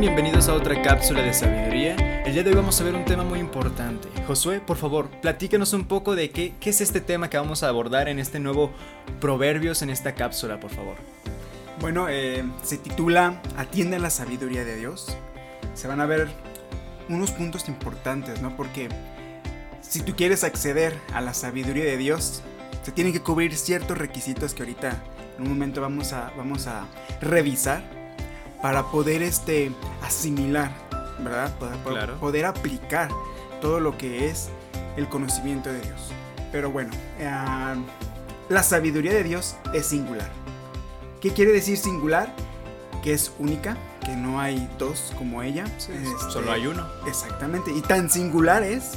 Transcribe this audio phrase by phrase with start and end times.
[0.00, 1.94] Bienvenidos a otra cápsula de sabiduría.
[2.24, 4.08] El día de hoy vamos a ver un tema muy importante.
[4.26, 7.68] Josué, por favor, platícanos un poco de qué, qué es este tema que vamos a
[7.68, 8.72] abordar en este nuevo
[9.20, 10.94] Proverbios en esta cápsula, por favor.
[11.82, 15.14] Bueno, eh, se titula Atiende a la sabiduría de Dios.
[15.74, 16.28] Se van a ver
[17.10, 18.56] unos puntos importantes, ¿no?
[18.56, 18.88] Porque
[19.82, 22.40] si tú quieres acceder a la sabiduría de Dios,
[22.82, 24.96] se tienen que cubrir ciertos requisitos que ahorita
[25.36, 26.86] en un momento vamos a, vamos a
[27.20, 27.99] revisar
[28.62, 30.72] para poder este, asimilar,
[31.20, 31.56] ¿verdad?
[31.84, 33.08] Poder, poder aplicar
[33.60, 34.48] todo lo que es
[34.96, 36.12] el conocimiento de Dios.
[36.52, 37.30] Pero bueno, eh,
[38.48, 40.30] la sabiduría de Dios es singular.
[41.20, 42.34] ¿Qué quiere decir singular?
[43.02, 45.64] Que es única, que no hay dos como ella.
[45.78, 46.86] Este, solo hay uno.
[47.06, 47.72] Exactamente.
[47.72, 48.92] Y tan singular es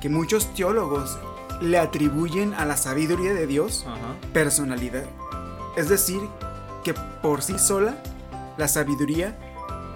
[0.00, 1.18] que muchos teólogos
[1.60, 3.84] le atribuyen a la sabiduría de Dios
[4.32, 5.04] personalidad.
[5.76, 6.20] Es decir,
[6.84, 7.96] que por sí sola
[8.58, 9.38] la sabiduría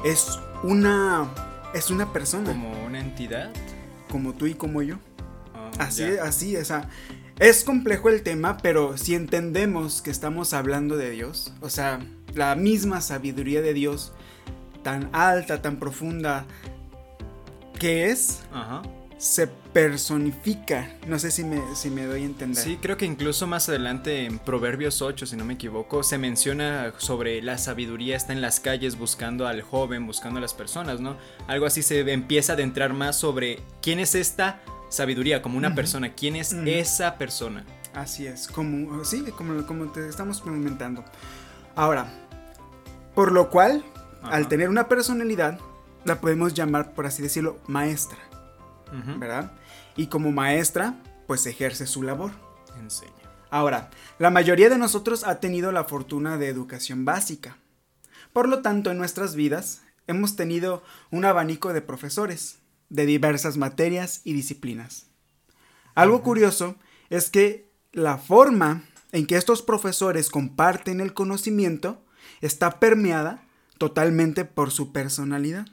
[0.05, 1.29] es una
[1.75, 2.51] es una persona.
[2.51, 3.51] Como una entidad.
[4.11, 4.97] Como tú y como yo.
[5.55, 6.89] Ah, así, así, o sea,
[7.39, 12.01] es complejo el tema, pero si entendemos que estamos hablando de Dios, o sea,
[12.35, 14.13] la misma sabiduría de Dios,
[14.83, 16.45] tan alta, tan profunda,
[17.79, 18.83] que es, Ajá
[19.23, 20.97] se personifica.
[21.07, 22.61] No sé si me, si me doy a entender.
[22.61, 26.93] Sí, creo que incluso más adelante en Proverbios 8, si no me equivoco, se menciona
[26.99, 31.17] sobre la sabiduría está en las calles buscando al joven, buscando a las personas, ¿no?
[31.47, 36.15] Algo así se empieza a adentrar más sobre quién es esta sabiduría como una persona,
[36.15, 37.65] quién es esa persona.
[37.95, 41.05] Así es, como, sí, como, como te estamos comentando.
[41.77, 42.13] Ahora,
[43.15, 43.85] por lo cual,
[44.25, 45.61] al tener una personalidad,
[46.05, 48.19] la podemos llamar, por así decirlo, maestra.
[49.19, 49.53] ¿Verdad?
[49.97, 52.33] Y como maestra, pues ejerce su labor.
[52.79, 53.13] Enseña.
[53.51, 57.59] Ahora, la mayoría de nosotros ha tenido la fortuna de educación básica.
[58.33, 64.23] Por lo tanto, en nuestras vidas hemos tenido un abanico de profesores, de diversas materias
[64.25, 65.07] y disciplinas.
[65.95, 66.77] Algo curioso
[67.11, 72.03] es que la forma en que estos profesores comparten el conocimiento
[72.41, 73.45] está permeada
[73.77, 75.67] totalmente por su personalidad.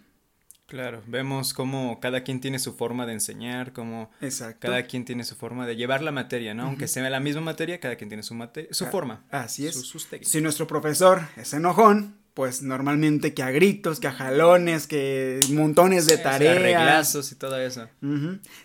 [0.69, 4.11] Claro, vemos cómo cada quien tiene su forma de enseñar, cómo
[4.59, 6.63] cada quien tiene su forma de llevar la materia, ¿no?
[6.63, 8.35] Aunque sea la misma materia, cada quien tiene su,
[8.69, 9.25] su ah, forma.
[9.31, 9.91] Así es.
[10.21, 16.05] si nuestro profesor es enojón, pues normalmente que a gritos, que a jalones, que montones
[16.05, 17.31] de tareas.
[17.31, 17.89] y todo eso.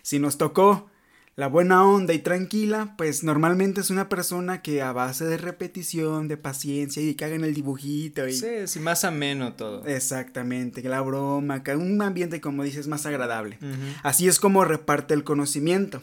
[0.03, 0.91] Si nos tocó
[1.35, 6.29] la buena onda y tranquila, pues normalmente es una persona que a base de repetición,
[6.29, 8.33] de paciencia y que hagan el dibujito y...
[8.33, 9.85] Sí, sí, más ameno todo.
[9.85, 13.59] Exactamente, la broma, un ambiente como dices más agradable.
[14.01, 16.01] Así es como reparte el conocimiento.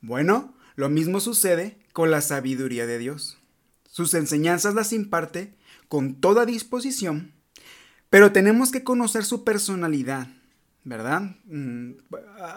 [0.00, 3.38] Bueno, lo mismo sucede con la sabiduría de Dios.
[3.88, 5.54] Sus enseñanzas las imparte
[5.88, 7.32] con toda disposición,
[8.10, 10.28] pero tenemos que conocer su personalidad,
[10.86, 11.34] ¿verdad?
[11.46, 11.94] Mm,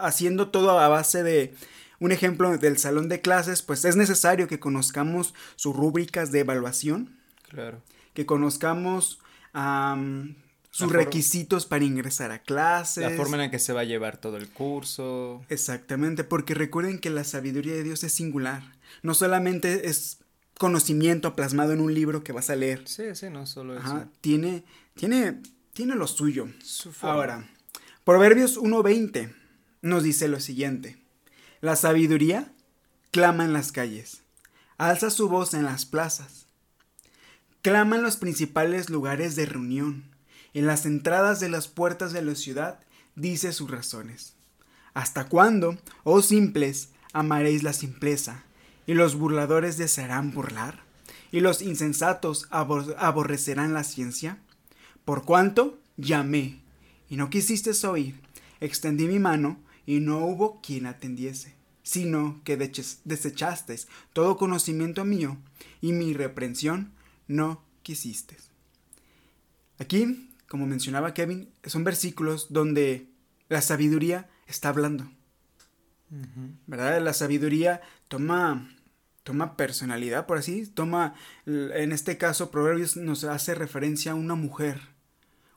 [0.00, 1.52] haciendo todo a base de
[1.98, 7.18] un ejemplo del salón de clases, pues es necesario que conozcamos sus rúbricas de evaluación.
[7.48, 7.82] Claro.
[8.14, 9.18] Que conozcamos
[10.70, 13.02] sus requisitos para ingresar a clases.
[13.02, 15.44] La forma en la que se va a llevar todo el curso.
[15.48, 18.62] Exactamente, porque recuerden que la sabiduría de Dios es singular.
[19.02, 20.18] No solamente es
[20.56, 22.86] conocimiento plasmado en un libro que vas a leer.
[22.86, 24.04] Sí, sí, no solo eso.
[24.20, 24.62] Tiene,
[24.94, 25.40] tiene,
[25.72, 26.46] tiene lo suyo.
[27.00, 27.48] Ahora,
[28.10, 29.32] Proverbios 1.20
[29.82, 31.00] nos dice lo siguiente.
[31.60, 32.52] La sabiduría
[33.12, 34.24] clama en las calles,
[34.78, 36.48] alza su voz en las plazas,
[37.62, 40.10] clama en los principales lugares de reunión,
[40.54, 42.80] en las entradas de las puertas de la ciudad,
[43.14, 44.34] dice sus razones.
[44.92, 48.42] ¿Hasta cuándo, oh simples, amaréis la simpleza,
[48.88, 50.82] y los burladores desearán burlar,
[51.30, 54.40] y los insensatos aborrecerán la ciencia?
[55.04, 56.60] Por cuanto llamé,
[57.10, 58.18] y no quisiste oír.
[58.60, 63.76] Extendí mi mano y no hubo quien atendiese, sino que desechaste
[64.14, 65.36] todo conocimiento mío
[65.82, 66.92] y mi reprensión
[67.26, 68.36] no quisiste.
[69.78, 73.08] Aquí, como mencionaba Kevin, son versículos donde
[73.48, 75.10] la sabiduría está hablando.
[76.66, 77.00] ¿Verdad?
[77.02, 78.68] La sabiduría toma
[79.22, 81.14] toma personalidad, por así, toma,
[81.46, 84.80] en este caso, Proverbios nos hace referencia a una mujer,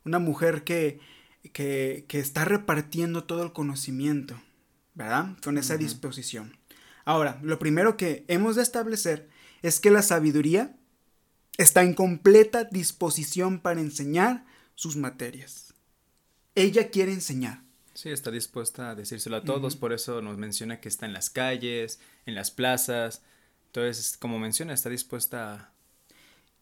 [0.04, 1.00] una mujer que
[1.52, 4.42] que, está repartiendo todo el conocimiento,
[4.94, 5.38] ¿verdad?
[5.44, 6.58] Con esa disposición.
[7.06, 9.30] Ahora, lo primero que hemos de establecer
[9.62, 10.76] es que la sabiduría
[11.58, 14.46] está en completa disposición para enseñar
[14.76, 15.74] sus materias.
[16.56, 17.64] Ella quiere enseñar.
[17.94, 21.30] Sí, está dispuesta a decírselo a todos, por eso nos menciona que está en las
[21.30, 23.22] calles, en las plazas.
[23.68, 25.74] Entonces, como menciona, está dispuesta a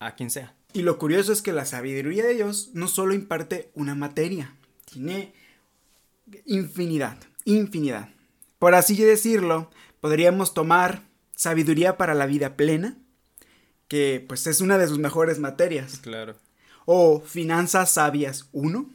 [0.01, 0.54] a quien sea.
[0.74, 4.56] Y lo curioso es que la sabiduría de Dios no solo imparte una materia,
[4.91, 5.33] tiene
[6.45, 8.09] infinidad, infinidad.
[8.59, 11.03] Por así decirlo, podríamos tomar
[11.35, 12.97] sabiduría para la vida plena,
[13.88, 15.99] que pues es una de sus mejores materias.
[15.99, 16.35] Claro.
[16.85, 18.89] O finanzas sabias 1.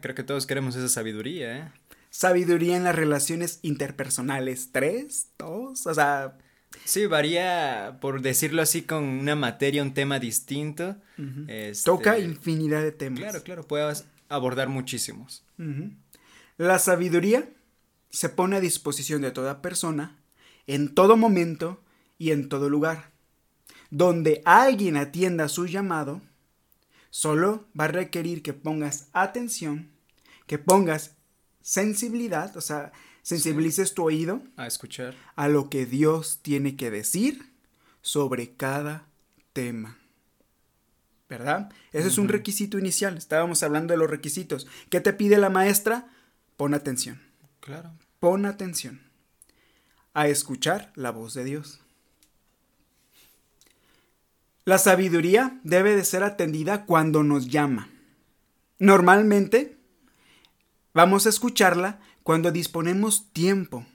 [0.00, 1.72] creo que todos queremos esa sabiduría, ¿eh?
[2.10, 6.38] Sabiduría en las relaciones interpersonales 3, 2, o sea...
[6.84, 10.96] Sí, varía, por decirlo así, con una materia, un tema distinto.
[11.48, 13.20] Este, Toca infinidad de temas.
[13.20, 15.44] Claro, claro, puedes abordar muchísimos.
[16.56, 17.48] La sabiduría
[18.10, 20.16] se pone a disposición de toda persona,
[20.66, 21.80] en todo momento
[22.18, 23.10] y en todo lugar.
[23.90, 26.22] Donde alguien atienda su llamado,
[27.10, 29.90] solo va a requerir que pongas atención,
[30.46, 31.16] que pongas
[31.62, 32.92] sensibilidad, o sea,
[33.22, 37.52] sensibilices tu oído a escuchar a lo que Dios tiene que decir
[38.00, 39.08] sobre cada
[39.52, 39.98] tema.
[41.28, 41.72] ¿Verdad?
[41.92, 43.16] Ese es un requisito inicial.
[43.16, 44.66] Estábamos hablando de los requisitos.
[44.90, 46.08] ¿Qué te pide la maestra?
[46.56, 47.20] Pon atención.
[47.60, 47.92] Claro.
[48.20, 49.00] Pon atención
[50.14, 51.80] a escuchar la voz de Dios.
[54.64, 57.90] La sabiduría debe de ser atendida cuando nos llama.
[58.78, 59.76] Normalmente
[60.94, 63.86] vamos a escucharla cuando disponemos tiempo.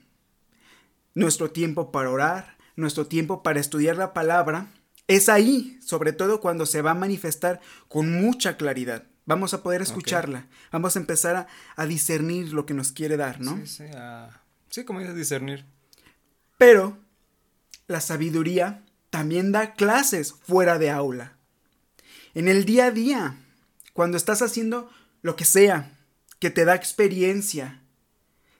[1.14, 4.68] Nuestro tiempo para orar, nuestro tiempo para estudiar la palabra,
[5.08, 9.04] es ahí, sobre todo cuando se va a manifestar con mucha claridad.
[9.24, 11.46] Vamos a poder escucharla, vamos a empezar
[11.76, 13.56] a, discernir lo que nos quiere dar, ¿no?
[13.58, 13.84] Sí, sí,
[14.68, 15.64] sí como dices, discernir.
[16.58, 16.98] Pero
[17.86, 21.36] la sabiduría también da clases fuera de aula.
[22.34, 23.36] En el día a día,
[23.92, 24.90] cuando estás haciendo
[25.20, 25.98] lo que sea,
[26.38, 27.82] que te da experiencia.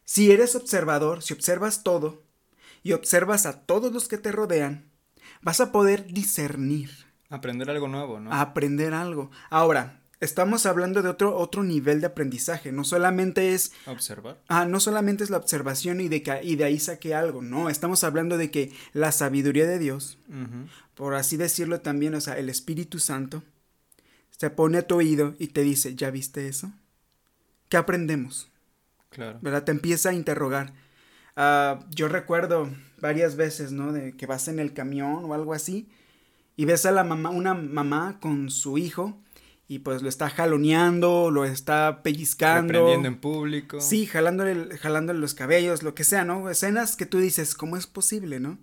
[0.04, 2.22] Si eres observador, si observas todo
[2.82, 4.91] y observas a todos los que te rodean,
[5.42, 6.90] vas a poder discernir.
[7.28, 8.32] Aprender algo nuevo, ¿no?
[8.32, 9.30] Aprender algo.
[9.50, 12.72] Ahora, estamos hablando de otro, otro nivel de aprendizaje.
[12.72, 13.72] No solamente es.
[13.86, 14.40] Observar.
[14.48, 17.42] Ah, no solamente es la observación y de, y de ahí saqué algo.
[17.42, 20.18] No, estamos hablando de que la sabiduría de Dios,
[20.94, 23.42] por así decirlo también, o sea, el Espíritu Santo,
[24.30, 26.72] se pone a tu oído y te dice: ¿Ya viste eso?
[27.68, 28.50] ¿Qué aprendemos?
[29.08, 29.38] Claro.
[29.40, 29.64] ¿Verdad?
[29.64, 30.72] Te empieza a interrogar.
[31.37, 32.69] Ah, yo recuerdo
[33.00, 33.93] varias veces, ¿no?
[33.93, 35.88] De que vas en el camión o algo así
[36.56, 39.19] y ves a la mamá, una mamá con su hijo
[39.69, 42.73] y pues lo está jaloneando, lo está pellizcando.
[42.73, 43.81] Aprendiendo en público.
[43.81, 46.50] Sí, jalándole, jalándole los cabellos, lo que sea, ¿no?
[46.50, 48.58] Escenas que tú dices, ¿cómo es posible, no?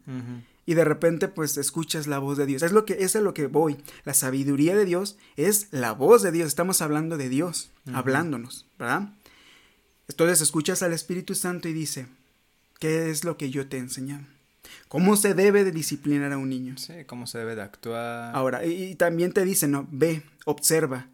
[0.67, 2.61] Y de repente pues escuchas la voz de Dios.
[2.61, 3.77] Es lo que, es a lo que voy.
[4.03, 6.47] La sabiduría de Dios es la voz de Dios.
[6.47, 9.13] Estamos hablando de Dios, hablándonos, ¿verdad?
[10.07, 12.07] Entonces escuchas al Espíritu Santo y dice,
[12.79, 14.25] ¿qué es lo que yo te he enseñado?
[14.87, 16.77] ¿Cómo se debe de disciplinar a un niño?
[16.77, 18.35] Sí, cómo se debe de actuar.
[18.35, 21.07] Ahora, y, también te dice, no, ve, observa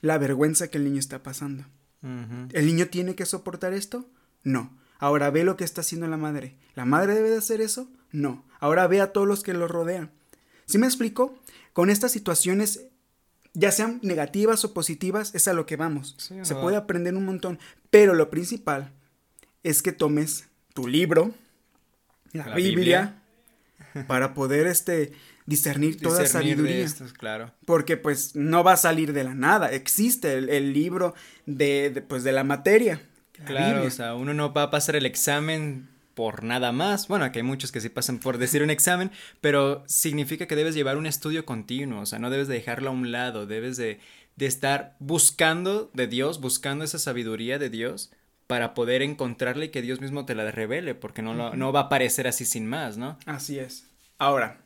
[0.00, 1.64] la vergüenza que el niño está pasando.
[2.52, 4.08] ¿El niño tiene que soportar esto?
[4.42, 4.76] No.
[4.98, 6.56] Ahora ve lo que está haciendo la madre.
[6.74, 7.88] ¿La madre debe de hacer eso?
[8.10, 8.44] No.
[8.58, 10.10] Ahora ve a todos los que lo rodean.
[10.66, 11.38] ¿Sí me explico?
[11.72, 12.86] Con estas situaciones,
[13.54, 16.16] ya sean negativas o positivas, es a lo que vamos.
[16.18, 17.60] Se puede aprender un montón.
[17.90, 18.92] Pero lo principal
[19.62, 21.32] es que tomes tu libro,
[22.32, 23.14] la, Biblia,
[24.06, 25.12] para poder este
[25.46, 26.86] discernir toda sabiduría.
[27.18, 27.52] claro.
[27.66, 31.14] Porque pues no va a salir de la nada, existe el, libro
[31.46, 33.00] de, pues de la materia.
[33.44, 37.08] claro, o sea, uno no va a pasar el examen por nada más.
[37.08, 40.74] Bueno, aquí hay muchos que sí pasan por decir un examen, pero significa que debes
[40.74, 44.00] llevar un estudio continuo, o sea, no debes de dejarlo a un lado, debes de,
[44.36, 48.10] de estar buscando de Dios, buscando esa sabiduría de Dios
[48.52, 51.82] para poder encontrarle y que Dios mismo te la revele, porque no, no va a
[51.84, 53.18] aparecer así sin más, ¿no?
[53.24, 53.86] Así es.
[54.18, 54.60] Ahora,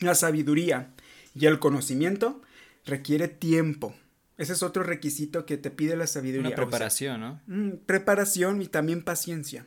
[0.00, 0.90] la sabiduría
[1.32, 2.42] y el conocimiento
[2.84, 3.94] requiere tiempo.
[4.38, 6.48] Ese es otro requisito que te pide la sabiduría.
[6.48, 7.40] Una preparación, ¿no?
[7.46, 9.66] Mm, preparación y también paciencia.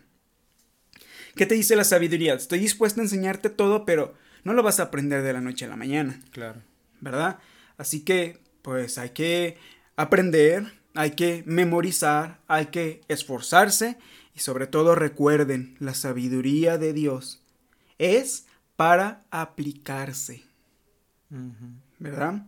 [1.38, 2.34] ¿Qué te dice la sabiduría?
[2.34, 5.70] Estoy dispuesto a enseñarte todo, pero no lo vas a aprender de la noche a
[5.70, 6.20] la mañana.
[6.32, 6.62] Claro.
[7.00, 7.40] ¿Verdad?
[7.78, 9.58] Así que, pues hay que
[9.96, 13.98] aprender, hay que memorizar, hay que esforzarse
[14.36, 17.42] y sobre todo recuerden, la sabiduría de Dios
[17.98, 18.46] es
[18.76, 20.44] para aplicarse.
[22.00, 22.46] ¿Verdad?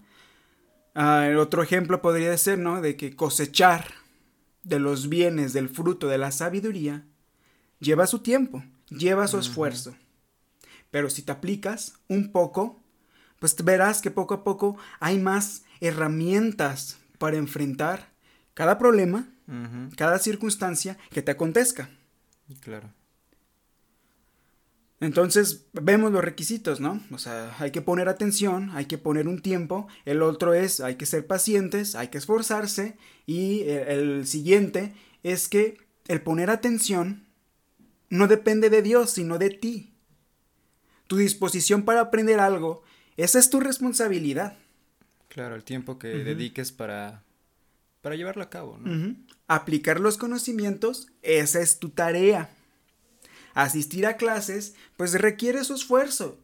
[0.94, 2.82] Ah, otro ejemplo podría ser, ¿no?
[2.82, 3.86] De que cosechar
[4.64, 7.06] de los bienes del fruto de la sabiduría
[7.80, 9.96] lleva su tiempo, lleva su esfuerzo.
[10.92, 12.82] Pero si te aplicas un poco,
[13.40, 18.15] pues verás que poco a poco hay más herramientas para enfrentar
[18.56, 19.30] cada problema,
[19.96, 21.90] cada circunstancia que te acontezca.
[22.62, 22.90] Claro.
[25.02, 27.02] Entonces vemos los requisitos, ¿no?
[27.12, 30.96] O sea, hay que poner atención, hay que poner un tiempo, el otro es hay
[30.96, 37.26] que ser pacientes, hay que esforzarse y el, siguiente es que el poner atención
[38.10, 39.94] no depende de Dios, sino de ti.
[41.08, 42.84] Tu disposición para aprender algo,
[43.18, 44.58] esa es tu responsabilidad.
[45.28, 47.25] Claro, el tiempo que dediques para,
[48.06, 49.16] para llevarlo a cabo, ¿no?
[49.48, 52.52] Aplicar los conocimientos, esa es tu tarea
[53.56, 56.38] asistir a clases, pues requiere su esfuerzo.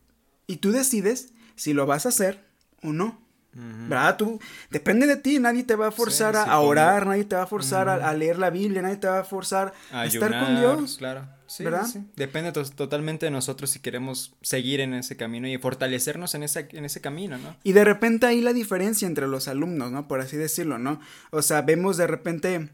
[0.48, 2.44] Y tú decides si lo vas a hacer
[2.82, 3.22] o no.
[3.54, 4.16] ¿Verdad?
[4.16, 4.40] Tú,
[4.70, 7.90] depende de ti, nadie te va a forzar a, orar, nadie te va a forzar
[7.90, 10.96] a, leer la Biblia, nadie te va a forzar a, estar con Dios.
[10.98, 11.28] Claro,
[11.60, 11.88] ¿verdad?
[12.16, 16.86] Depende totalmente de nosotros si queremos seguir en ese camino y fortalecernos en ese, en
[16.86, 17.56] ese camino, ¿no?
[17.64, 20.08] Y de repente ahí la diferencia entre los alumnos, ¿no?
[20.08, 21.00] Por así decirlo, ¿no?
[21.32, 22.70] O sea, vemos de repente...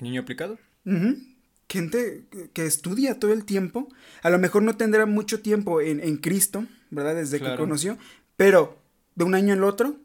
[0.00, 0.58] ¿Niño aplicado?
[1.68, 3.88] gente que estudia todo el tiempo,
[4.22, 7.14] a lo mejor no tendrá mucho tiempo en, en Cristo, ¿verdad?
[7.14, 7.98] Desde que conoció,
[8.36, 8.78] pero
[9.14, 9.96] de un año al otro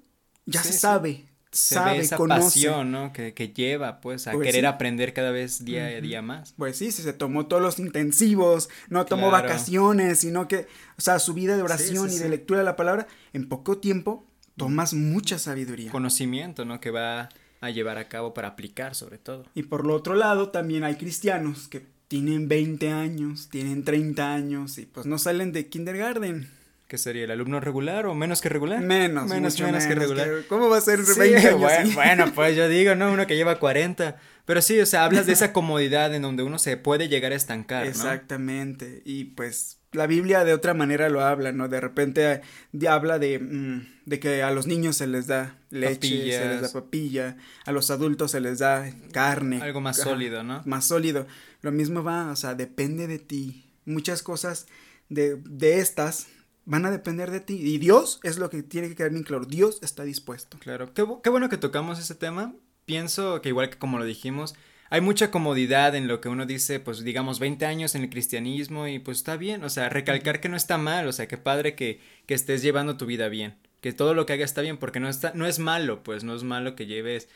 [0.46, 3.14] ya se sabe, se sabe, esa pasión, ¿no?
[3.14, 6.54] Que, lleva, pues, a pues querer aprender cada vez día a día más.
[6.58, 10.68] Pues sí, se tomó todos los intensivos, no tomó vacaciones, sino que,
[10.98, 14.26] o sea, su vida de oración y de lectura de la palabra, en poco tiempo
[14.58, 15.92] tomas mucha sabiduría.
[15.92, 16.80] Conocimiento, ¿no?
[16.80, 17.30] Que va
[17.62, 19.46] a llevar a cabo para aplicar sobre todo.
[19.54, 24.78] Y por lo otro lado también hay cristianos que tienen 20 años, tienen 30 años
[24.78, 26.50] y pues no salen de kindergarten.
[26.88, 27.24] ¿Qué sería?
[27.24, 28.82] ¿El alumno regular o menos que regular?
[28.82, 30.30] Menos, menos, menos, que regular.
[30.48, 31.96] ¿Cómo va a ser 20 años?
[31.96, 33.12] Bueno, pues yo digo, ¿no?
[33.14, 34.18] Uno que lleva 40.
[34.46, 37.36] Pero sí, o sea, hablas de esa comodidad en donde uno se puede llegar a
[37.36, 39.02] estancar, Exactamente.
[39.06, 41.70] Y pues la Biblia de otra manera lo habla, ¿no?
[41.70, 42.42] De repente
[42.90, 46.72] habla de, mm, de, que a los niños se les da leche, se les da
[46.74, 49.62] papilla, a los adultos se les da carne.
[49.62, 50.62] Algo más sólido, ¿no?
[50.66, 51.26] Más sólido.
[51.62, 53.72] Lo mismo va, o sea, depende de ti.
[53.86, 54.68] Muchas cosas
[55.08, 56.28] de, de estas
[56.66, 57.56] van a depender de ti.
[57.56, 59.46] Y Dios es lo que tiene que quedar bien claro.
[59.46, 60.58] Dios está dispuesto.
[60.60, 60.94] Claro.
[60.94, 62.54] Qué, qué bueno que tocamos ese tema.
[62.86, 64.56] Pienso que igual que como lo dijimos,
[64.94, 68.88] hay mucha comodidad en lo que uno dice, pues digamos 20 años en el cristianismo
[68.88, 71.74] y pues está bien, o sea, recalcar que no está mal, o sea, que padre
[71.74, 75.00] que, que estés llevando tu vida bien, que todo lo que hagas está bien, porque
[75.00, 77.28] no, está, no es malo, pues no es malo que lleves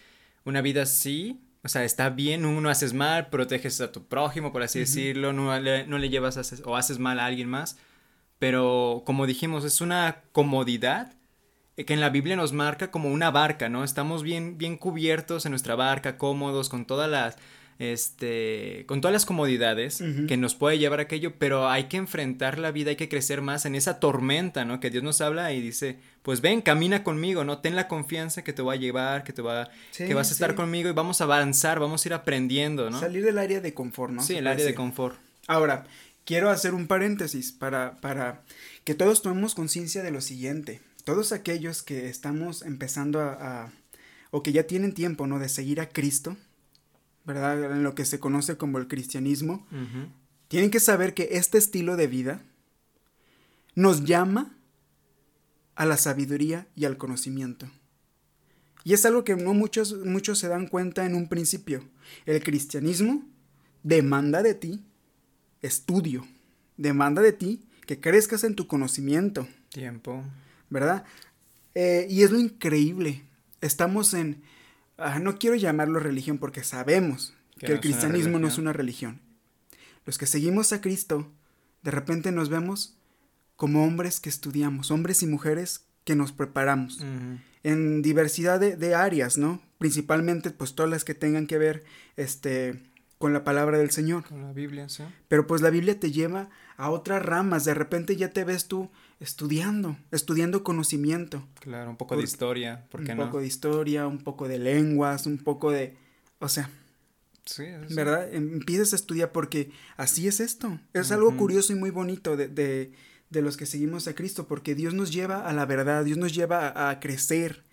[0.46, 4.62] una vida así, o sea, está bien, uno haces mal, proteges a tu prójimo, por
[4.62, 7.80] así decirlo, no le, no le llevas o haces mal a alguien más,
[8.40, 11.14] pero como dijimos, es una comodidad
[11.86, 13.84] que en la Biblia nos marca como una barca, ¿no?
[13.84, 17.38] Estamos bien, bien cubiertos en nuestra barca, cómodos, con todas las,
[17.78, 22.72] este, con todas las comodidades que nos puede llevar aquello, pero hay que enfrentar la
[22.72, 24.80] vida, hay que crecer más en esa tormenta, ¿no?
[24.80, 27.60] Que Dios nos habla y dice, pues ven, camina conmigo, ¿no?
[27.60, 30.56] Ten la confianza que te va a llevar, que te va, que vas a estar
[30.56, 33.00] conmigo y vamos a avanzar, vamos a ir aprendiendo, ¿no?
[33.00, 34.24] Salir del área de confort, ¿no?
[34.24, 35.20] Sí, el área de confort.
[35.48, 35.86] Ahora,
[36.28, 38.44] quiero hacer un paréntesis para, para
[38.84, 43.72] que todos tomemos conciencia de lo siguiente todos aquellos que estamos empezando a,
[44.30, 45.40] o que ya tienen tiempo, ¿no?
[45.40, 46.36] De seguir a Cristo,
[47.24, 47.72] ¿verdad?
[47.72, 49.66] En lo que se conoce como el cristianismo,
[50.50, 52.42] tienen que saber que este estilo de vida
[53.74, 54.58] nos llama
[55.76, 57.72] a la sabiduría y al conocimiento.
[58.84, 61.88] Y es algo que no muchos, muchos se dan cuenta en un principio.
[62.26, 63.24] El cristianismo
[63.82, 64.84] demanda de ti
[65.62, 66.28] estudio,
[66.78, 69.48] demanda de ti que crezcas en tu conocimiento.
[69.70, 70.24] Tiempo.
[70.70, 71.06] ¿verdad?
[71.76, 73.24] Eh, y es lo increíble.
[73.62, 74.42] Estamos en...
[74.98, 79.22] Ah, no quiero llamarlo religión porque sabemos que, el cristianismo no es una religión.
[80.06, 81.32] Los que seguimos a Cristo,
[81.84, 82.98] de repente nos vemos
[83.56, 87.04] como hombres que estudiamos, hombres y mujeres que nos preparamos
[87.64, 89.62] en diversidad de, áreas, ¿no?
[89.78, 91.84] Principalmente, pues todas las que tengan que ver,
[92.16, 92.82] este,
[93.18, 94.24] con la palabra del Señor.
[94.26, 95.04] Con la Biblia, sí.
[95.28, 98.90] Pero pues la Biblia te lleva a otras ramas, de repente ya te ves tú
[99.20, 101.48] estudiando, estudiando conocimiento.
[101.60, 105.26] Claro, un poco de historia, ¿por qué Un poco de historia, un poco de lenguas,
[105.26, 105.98] un poco de,
[106.40, 106.70] o sea,
[107.46, 108.32] sí, ¿verdad?
[108.34, 110.80] Empiezas a estudiar porque así es esto.
[110.94, 112.92] Es algo curioso y muy bonito de, de,
[113.32, 116.36] de, los que seguimos a Cristo, porque Dios nos lleva a la verdad, Dios nos
[116.36, 117.64] lleva a crecer,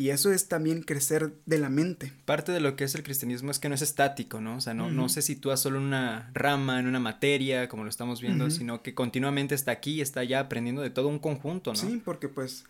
[0.00, 2.10] y eso es también crecer de la mente.
[2.24, 4.56] Parte de lo que es el cristianismo es que no es estático, ¿no?
[4.56, 7.90] O sea, no, no se sitúa solo en una rama, en una materia, como lo
[7.90, 11.78] estamos viendo, sino que continuamente está aquí, está allá aprendiendo de todo un conjunto, ¿no?
[11.78, 12.64] Sí, porque pues,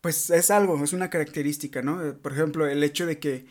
[0.00, 2.02] pues es algo, es una característica, ¿no?
[2.02, 3.44] Eh, por ejemplo, el hecho de que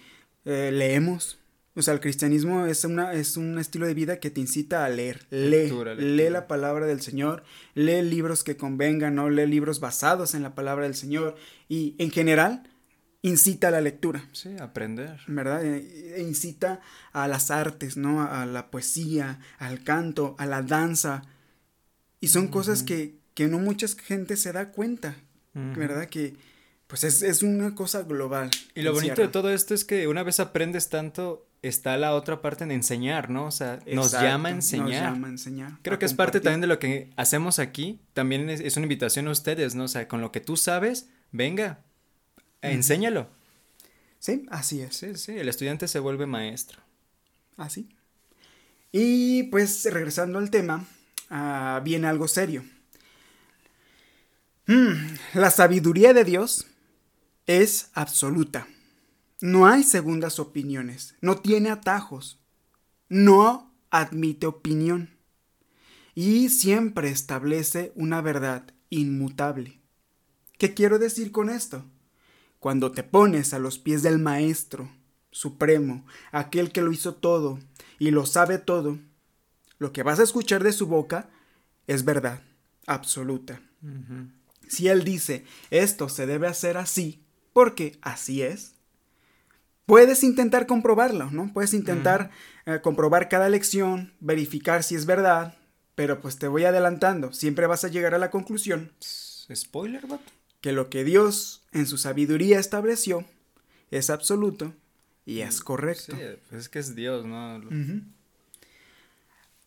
[0.45, 1.37] eh, leemos,
[1.75, 4.89] o sea, el cristianismo es, una, es un estilo de vida que te incita a
[4.89, 5.27] leer.
[5.29, 7.43] Lee, lee la palabra del Señor,
[7.75, 9.29] lee libros que convengan, ¿no?
[9.29, 11.35] Lee libros basados en la palabra del Señor.
[11.69, 12.63] Y en general,
[13.21, 14.23] incita a la lectura.
[14.31, 15.19] Sí, aprender.
[15.27, 15.63] ¿Verdad?
[15.63, 16.81] E, e incita
[17.13, 18.23] a las artes, ¿no?
[18.23, 21.23] A la poesía, al canto, a la danza.
[22.19, 25.15] Y son cosas que, que no mucha gente se da cuenta,
[25.53, 26.07] ¿verdad?
[26.07, 26.35] Que
[26.87, 28.51] pues es, es, una cosa global.
[28.75, 32.41] Y lo bonito de todo esto es que una vez aprendes tanto, está la otra
[32.41, 33.45] parte en enseñar, ¿no?
[33.45, 34.87] O sea, nos llama a enseñar.
[34.87, 35.71] Nos llama a enseñar.
[35.83, 38.01] Creo que es parte también de lo que hacemos aquí.
[38.13, 39.85] También es, una invitación a ustedes, ¿no?
[39.85, 41.79] O sea, con lo que tú sabes, venga,
[42.61, 43.27] enséñalo.
[44.19, 44.95] Sí, así es.
[44.95, 46.79] Sí, sí, el estudiante se vuelve maestro.
[47.57, 47.89] Así.
[48.91, 50.85] Y pues regresando al tema,
[51.29, 52.63] uh, viene algo serio.
[54.67, 56.67] Mm, la sabiduría de Dios
[57.47, 58.67] es absoluta.
[59.41, 62.39] No hay segundas opiniones, no tiene atajos,
[63.09, 65.17] no admite opinión
[66.13, 69.79] y siempre establece una verdad inmutable.
[70.57, 71.83] ¿Qué quiero decir con esto?
[72.61, 74.87] Cuando te pones a los pies del Maestro
[75.31, 77.57] Supremo, aquel que lo hizo todo
[77.97, 78.99] y lo sabe todo,
[79.79, 81.31] lo que vas a escuchar de su boca
[81.87, 82.43] es verdad
[82.85, 83.59] absoluta.
[84.67, 88.75] Si él dice, esto se debe hacer así, porque así es,
[89.87, 91.51] puedes intentar comprobarlo, ¿no?
[91.53, 92.29] Puedes intentar
[92.67, 95.57] eh, comprobar cada lección, verificar si es verdad,
[95.95, 98.93] pero pues te voy adelantando, siempre vas a llegar a la conclusión.
[99.51, 100.21] Spoiler, bot.
[100.61, 103.25] Que lo que Dios en su sabiduría estableció
[103.89, 104.73] es absoluto
[105.25, 106.15] y es correcto.
[106.15, 107.61] Sí, pues es que es Dios, ¿no?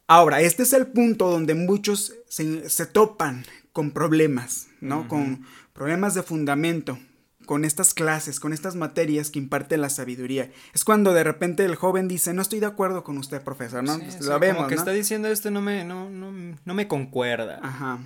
[0.06, 5.08] Ahora, este es el punto donde muchos se, topan con problemas, ¿no?
[5.08, 6.98] Con problemas de fundamento,
[7.46, 10.50] con estas clases, con estas materias que imparte la sabiduría.
[10.74, 13.96] Es cuando de repente el joven dice, no estoy de acuerdo con usted, profesor, ¿no?
[13.96, 16.32] Sí, Lo vemos, como que está diciendo esto no me, no, no,
[16.64, 17.60] no me concuerda.
[17.62, 18.00] Ajá.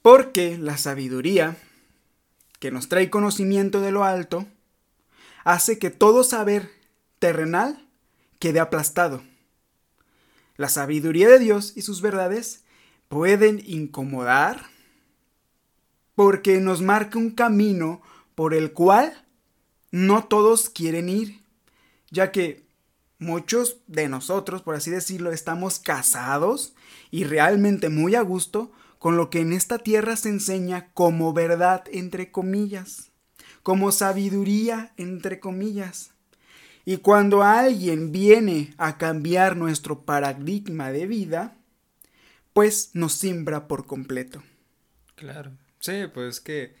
[0.00, 1.56] Porque la sabiduría,
[2.58, 4.46] que nos trae conocimiento de lo alto,
[5.44, 6.70] hace que todo saber
[7.18, 7.88] terrenal
[8.38, 9.22] quede aplastado.
[10.56, 12.64] La sabiduría de Dios y sus verdades
[13.08, 14.66] pueden incomodar
[16.14, 18.00] porque nos marca un camino
[18.34, 19.26] por el cual
[19.90, 21.42] no todos quieren ir,
[22.10, 22.66] ya que
[23.18, 26.74] muchos de nosotros, por así decirlo, estamos casados
[27.10, 28.72] y realmente muy a gusto
[29.06, 33.12] con lo que en esta tierra se enseña como verdad, entre comillas,
[33.62, 36.10] como sabiduría, entre comillas.
[36.84, 41.56] Y cuando alguien viene a cambiar nuestro paradigma de vida,
[42.52, 44.42] pues nos simbra por completo.
[45.14, 45.52] Claro.
[45.78, 46.74] Sí, pues que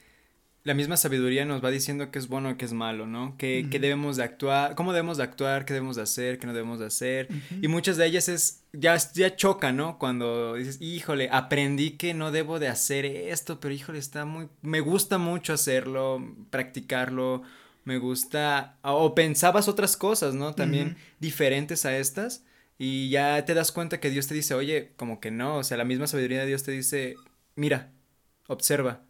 [0.66, 3.36] la misma sabiduría nos va diciendo qué es bueno y qué es malo, ¿no?
[3.38, 6.80] Que, debemos de actuar, cómo debemos de actuar, qué debemos de hacer, qué no debemos
[6.80, 7.28] de hacer.
[7.62, 9.96] Y muchas de ellas es, ya, ya choca, ¿no?
[10.00, 14.80] Cuando dices, híjole, aprendí que no debo de hacer esto, pero híjole, está muy, me
[14.80, 17.42] gusta mucho hacerlo, practicarlo,
[17.84, 20.52] me gusta, o pensabas otras cosas, ¿no?
[20.56, 22.44] También diferentes a estas.
[22.76, 25.76] Y ya te das cuenta que Dios te dice, oye, como que no, o sea,
[25.76, 27.14] la misma sabiduría de Dios te dice,
[27.54, 27.92] mira,
[28.48, 29.04] observa,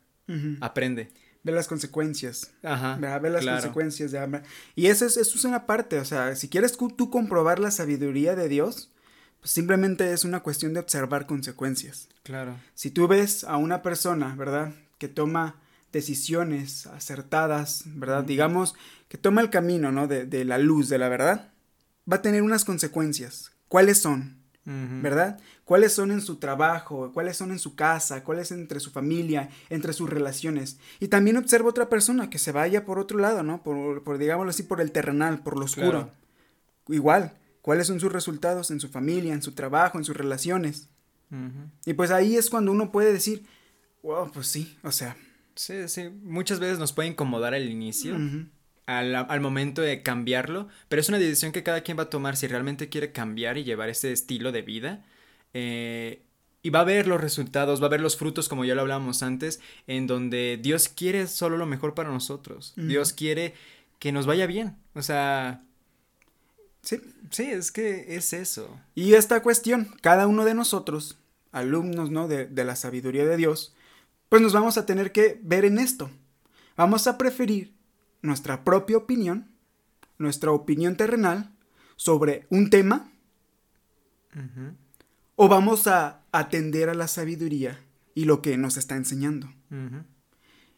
[0.61, 1.09] aprende
[1.47, 2.51] ve las consecuencias.
[2.63, 2.97] Ajá.
[2.97, 4.43] Ve las consecuencias de hambre.
[4.75, 8.35] Y eso es, eso es una parte, o sea, si quieres tú comprobar la sabiduría
[8.35, 8.91] de Dios,
[9.39, 12.09] pues simplemente es una cuestión de observar consecuencias.
[12.25, 12.57] Claro.
[12.75, 14.75] Si tú ves a una persona, ¿verdad?
[14.99, 15.61] Que toma
[15.93, 18.25] decisiones acertadas, ¿verdad?
[18.25, 18.75] Digamos,
[19.09, 20.09] que toma el camino, ¿no?
[20.09, 21.53] De, de la luz, de la verdad,
[22.11, 23.53] va a tener unas consecuencias.
[23.69, 24.37] ¿Cuáles son?
[24.67, 25.39] ¿Verdad?
[25.65, 27.13] ¿Cuáles son en su trabajo?
[27.15, 28.25] ¿Cuáles son en su casa?
[28.25, 29.49] ¿Cuáles entre su familia?
[29.71, 30.79] Entre sus relaciones.
[30.99, 33.63] Y también observa otra persona que se vaya por otro lado, ¿no?
[33.63, 36.11] Por, por digámoslo así, por el terrenal, por lo oscuro.
[36.89, 40.89] Igual, ¿cuáles son sus resultados en su familia, en su trabajo, en sus relaciones?
[41.85, 43.45] Y pues ahí es cuando uno puede decir,
[44.03, 45.17] wow, pues sí, o sea.
[45.55, 48.17] Sí, sí, muchas veces nos puede incomodar al inicio
[48.87, 52.47] al, momento de cambiarlo, pero es una decisión que cada quien va a tomar si
[52.47, 55.05] realmente quiere cambiar y llevar ese estilo de vida.
[55.55, 56.23] Eh,
[56.63, 59.23] y va a ver los resultados, va a ver los frutos, como ya lo hablábamos
[59.23, 62.75] antes, en donde Dios quiere solo lo mejor para nosotros.
[62.77, 63.55] Dios quiere
[63.99, 64.77] que nos vaya bien.
[64.95, 65.63] O sea.
[66.83, 67.01] Sí.
[67.31, 68.81] Sí, es que es eso.
[68.95, 71.19] Y esta cuestión, cada uno de nosotros,
[71.53, 72.29] alumnos, ¿no?
[72.29, 73.75] De, de la sabiduría de Dios,
[74.29, 76.11] pues nos vamos a tener que ver en esto.
[76.77, 77.76] Vamos a preferir
[78.23, 79.51] nuestra propia opinión,
[80.19, 81.55] nuestra opinión terrenal
[81.97, 83.13] sobre un tema,
[85.35, 87.81] o vamos a atender a la sabiduría
[88.15, 89.53] y lo que nos está enseñando.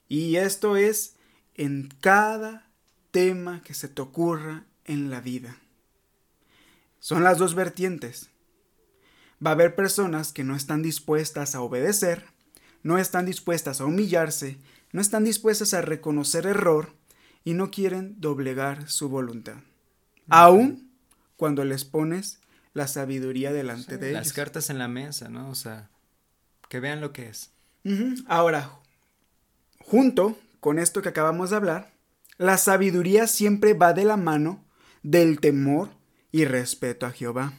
[0.08, 1.16] Y esto es
[1.54, 2.70] en cada
[3.10, 5.56] tema que se te ocurra en la vida.
[7.00, 8.30] Son las dos vertientes.
[9.44, 12.24] Va a haber personas que no están dispuestas a obedecer,
[12.82, 14.58] no están dispuestas a humillarse,
[14.92, 16.97] no están dispuestas a reconocer error
[17.48, 19.54] y no quieren doblegar su voluntad.
[20.28, 20.92] Aún
[21.38, 22.40] cuando les pones
[22.74, 24.18] la sabiduría delante de ellos.
[24.26, 25.48] Las cartas en la mesa, ¿no?
[25.48, 25.88] O sea,
[26.68, 27.50] Que vean lo que es.
[28.26, 28.70] Ahora,
[29.78, 31.94] junto con esto que acabamos de hablar,
[32.36, 34.62] la sabiduría siempre va de la mano
[35.02, 35.88] del temor
[36.30, 37.54] y respeto a Jehová.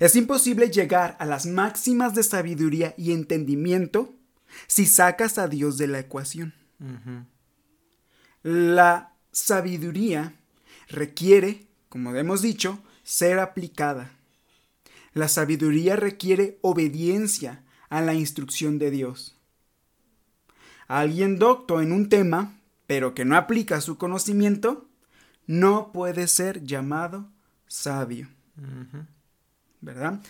[0.00, 4.14] Es imposible llegar a las máximas de sabiduría y entendimiento
[4.66, 6.52] si sacas a Dios de la ecuación.
[8.44, 10.34] La sabiduría
[10.90, 14.12] requiere, como hemos dicho, ser aplicada.
[15.14, 19.40] La sabiduría requiere obediencia a la instrucción de Dios.
[20.88, 24.90] Alguien docto en un tema, pero que no aplica su conocimiento,
[25.46, 27.32] no puede ser llamado
[27.66, 28.28] sabio.
[29.80, 30.20] ¿Verdad?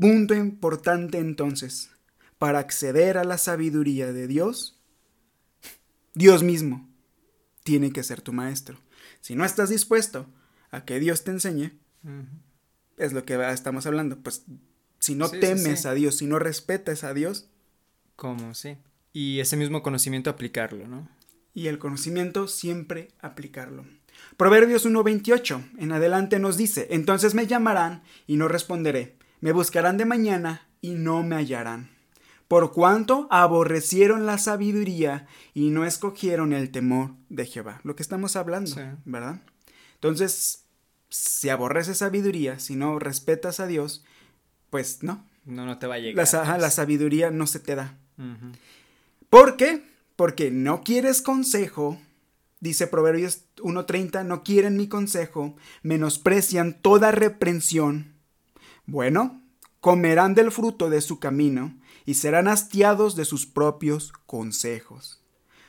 [0.00, 1.92] Punto importante entonces.
[2.38, 4.80] Para acceder a la sabiduría de Dios,
[6.12, 6.89] Dios mismo
[7.62, 8.78] tiene que ser tu maestro.
[9.20, 10.26] Si no estás dispuesto
[10.70, 11.72] a que Dios te enseñe,
[12.96, 14.18] es lo que estamos hablando.
[14.18, 14.44] Pues
[14.98, 17.48] si no temes a Dios, si no respetas a Dios.
[18.16, 18.54] ¿Cómo?
[18.54, 18.76] Sí.
[19.12, 21.08] Y ese mismo conocimiento aplicarlo, ¿no?
[21.54, 23.84] Y el conocimiento siempre aplicarlo.
[24.36, 30.04] Proverbios 1.28 en adelante nos dice, entonces me llamarán y no responderé, me buscarán de
[30.04, 31.90] mañana y no me hallarán.
[32.50, 37.80] Por cuanto aborrecieron la sabiduría y no escogieron el temor de Jehová.
[37.84, 39.40] Lo que estamos hablando, ¿verdad?
[39.94, 40.64] Entonces,
[41.08, 44.04] si aborreces sabiduría, si no respetas a Dios,
[44.68, 45.24] pues no.
[45.44, 46.26] No, no te va a llegar.
[46.32, 47.96] La, la sabiduría no se te da.
[49.28, 49.84] ¿Por qué?
[50.16, 52.00] Porque no quieres consejo,
[52.58, 58.16] dice Proverbios 1.30, no quieren mi consejo, menosprecian toda reprensión.
[58.86, 59.40] Bueno,
[59.80, 61.79] comerán del fruto de su camino
[62.10, 65.22] y serán hastiados de sus propios consejos.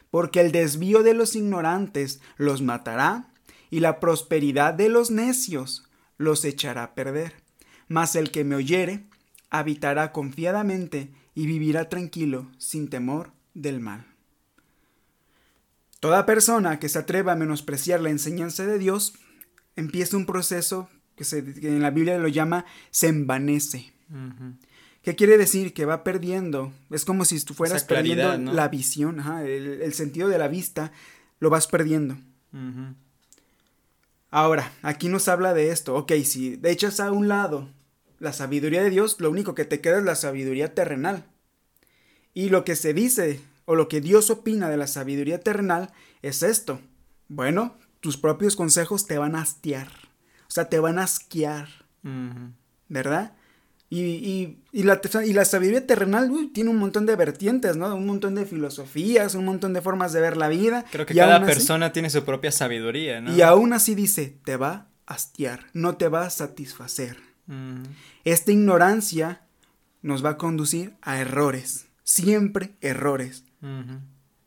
[0.09, 3.31] Porque el desvío de los ignorantes los matará
[3.69, 7.35] y la prosperidad de los necios los echará a perder.
[7.87, 9.05] Mas el que me oyere
[9.51, 14.07] habitará confiadamente y vivirá tranquilo, sin temor del mal.
[15.99, 19.13] Toda persona que se atreva a menospreciar la enseñanza de Dios
[19.75, 21.23] empieza un proceso que,
[21.67, 23.93] en la Biblia lo llama se envanece.
[25.03, 25.73] ¿Qué quiere decir?
[25.73, 26.71] Que va perdiendo.
[26.91, 30.91] Es como si tú fueras perdiendo la visión, el, sentido de la vista,
[31.39, 32.17] lo vas perdiendo.
[34.29, 35.95] Ahora, aquí nos habla de esto.
[35.95, 37.67] Ok, si echas a un lado
[38.19, 41.25] la sabiduría de Dios, lo único que te queda es la sabiduría terrenal.
[42.33, 46.43] Y lo que se dice o lo que Dios opina de la sabiduría terrenal es
[46.43, 46.79] esto.
[47.27, 49.89] Bueno, tus propios consejos te van a hastiar.
[50.47, 51.69] O sea, te van a asquear.
[52.87, 53.35] ¿Verdad?
[53.93, 57.93] Y, la, y, la, sabiduría terrenal tiene un montón de vertientes, ¿no?
[57.93, 60.85] Un montón de filosofías, un montón de formas de ver la vida.
[60.89, 63.35] Creo que cada persona tiene su propia sabiduría, ¿no?
[63.35, 67.17] Y aún así dice, te va a hastiar, no te va a satisfacer.
[68.23, 69.41] Esta ignorancia
[70.01, 73.43] nos va a conducir a errores, siempre errores,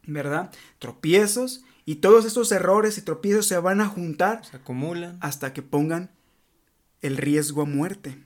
[0.07, 0.53] ¿verdad?
[0.79, 4.43] Tropiezos y todos esos errores y tropiezos se van a juntar.
[4.47, 5.19] Se acumulan.
[5.21, 6.13] Hasta que pongan
[7.03, 8.17] el riesgo a muerte.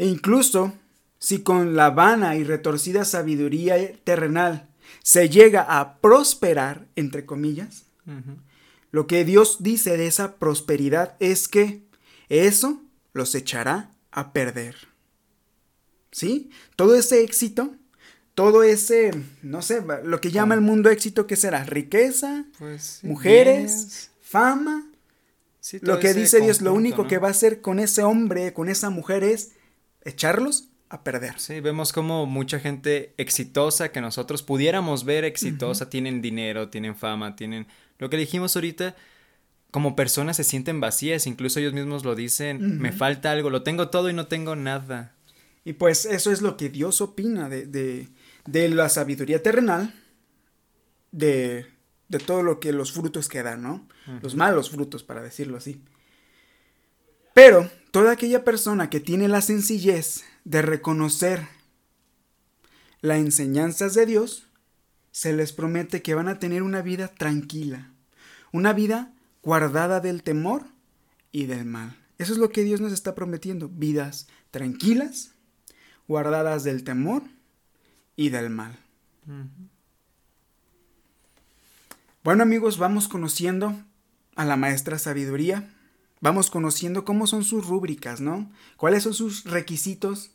[0.00, 0.72] E incluso
[1.18, 4.66] si con la vana y retorcida sabiduría terrenal
[5.02, 7.84] se llega a prosperar, entre comillas,
[8.92, 11.82] lo que Dios dice de esa prosperidad es que
[12.30, 12.80] eso
[13.12, 14.74] los echará a perder.
[16.10, 16.48] ¿Sí?
[16.76, 17.74] Todo ese éxito,
[18.34, 19.10] todo ese,
[19.42, 21.64] no sé, lo que llama el mundo éxito, ¿qué será?
[21.64, 24.90] Riqueza, pues, mujeres, fama.
[25.82, 28.88] lo que dice Dios, lo único que va a hacer con ese hombre, con esa
[28.88, 29.59] mujer es
[30.02, 31.38] echarlos a perder.
[31.38, 37.36] Sí, vemos como mucha gente exitosa que nosotros pudiéramos ver exitosa, tienen dinero, tienen fama,
[37.36, 38.96] tienen lo que dijimos ahorita,
[39.70, 43.88] como personas se sienten vacías, incluso ellos mismos lo dicen, me falta algo, lo tengo
[43.88, 45.14] todo y no tengo nada.
[45.64, 47.66] Y pues eso es lo que Dios opina de,
[48.46, 49.94] de, la sabiduría terrenal,
[51.12, 51.66] de,
[52.08, 53.86] de, todo lo que los frutos que dan, ¿no?
[54.22, 55.82] Los malos frutos, para decirlo así.
[57.34, 61.48] Pero toda aquella persona que tiene la sencillez de reconocer
[63.00, 64.46] las enseñanzas de Dios,
[65.12, 67.90] se les promete que van a tener una vida tranquila,
[68.52, 69.12] una vida
[69.42, 70.66] guardada del temor
[71.32, 71.96] y del mal.
[72.18, 75.32] Eso es lo que Dios nos está prometiendo, vidas tranquilas,
[76.06, 77.22] guardadas del temor
[78.16, 78.78] y del mal.
[82.22, 83.74] Bueno amigos, vamos conociendo
[84.36, 85.72] a la maestra sabiduría,
[86.20, 88.50] vamos conociendo cómo son sus rúbricas, ¿no?
[88.76, 90.32] ¿Cuáles son sus requisitos?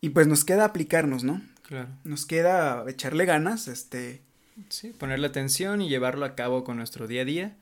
[0.00, 1.42] Y pues nos queda aplicarnos, ¿no?
[1.62, 1.88] Claro.
[2.04, 4.22] Nos queda echarle ganas, este,
[4.68, 7.56] Sí, ponerle atención y llevarlo a cabo con nuestro día a día.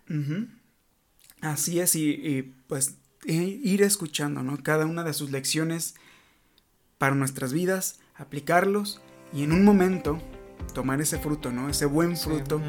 [1.41, 4.63] Así es, y, pues ir escuchando, ¿no?
[4.63, 5.95] Cada una de sus lecciones
[6.99, 9.01] para nuestras vidas, aplicarlos
[9.33, 10.21] y en un momento
[10.75, 11.69] tomar ese fruto, ¿no?
[11.69, 12.61] Ese buen fruto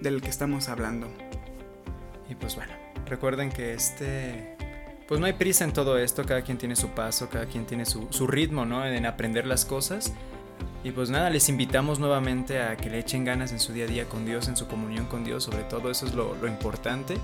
[0.00, 1.12] del que estamos hablando.
[2.30, 2.72] Y pues bueno,
[3.06, 4.56] recuerden que este...
[5.06, 7.84] Pues no hay prisa en todo esto, cada quien tiene su paso, cada quien tiene
[7.84, 8.86] su, ritmo, ¿no?
[8.86, 10.14] En aprender las cosas.
[10.82, 13.88] Y pues nada, les invitamos nuevamente a que le echen ganas en su día a
[13.88, 17.16] día con Dios, en su comunión con Dios, sobre todo eso es lo, lo importante.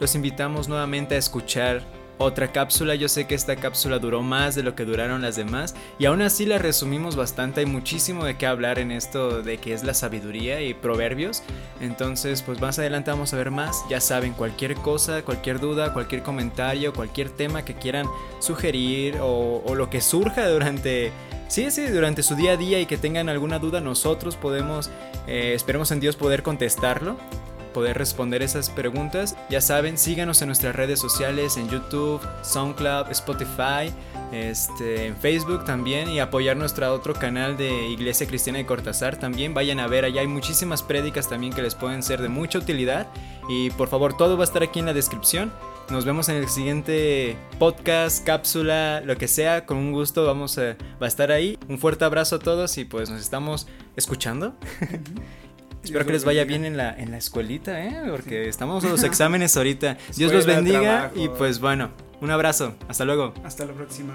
[0.00, 1.82] Los invitamos nuevamente a escuchar
[2.18, 2.94] otra cápsula.
[2.94, 6.22] Yo sé que esta cápsula duró más de lo que duraron las demás y aún
[6.22, 7.60] así la resumimos bastante.
[7.60, 11.42] Hay muchísimo de qué hablar en esto de que es la sabiduría y proverbios.
[11.80, 13.84] Entonces, pues más adelante vamos a ver más.
[13.88, 18.06] Ya saben, cualquier cosa, cualquier duda, cualquier comentario, cualquier tema que quieran
[18.38, 21.12] sugerir o, lo que surja durante...
[21.48, 24.90] Sí, sí, durante su día a día y que tengan alguna duda, nosotros podemos,
[25.28, 27.16] eh, esperemos en Dios poder contestarlo
[27.76, 29.36] poder responder esas preguntas.
[29.50, 33.92] Ya saben, síganos en nuestras redes sociales, en YouTube, SoundCloud, Spotify,
[34.32, 39.52] este, en Facebook también y apoyar nuestro otro canal de Iglesia Cristiana de Cortázar también.
[39.52, 43.08] Vayan a ver, allá hay muchísimas prédicas también que les pueden ser de mucha utilidad.
[43.46, 45.52] Y por favor, todo va a estar aquí en la descripción.
[45.90, 49.66] Nos vemos en el siguiente podcast, cápsula, lo que sea.
[49.66, 51.58] Con un gusto vamos a, estar ahí.
[51.68, 54.54] Un fuerte abrazo a todos y pues nos estamos escuchando.
[55.86, 58.02] Espero que les vaya bien en la, en la escuelita, ¿eh?
[58.10, 59.96] Porque estamos en los exámenes ahorita.
[60.16, 62.74] Dios los bendiga y pues bueno, un abrazo.
[62.88, 63.34] Hasta luego.
[63.44, 64.14] Hasta la próxima.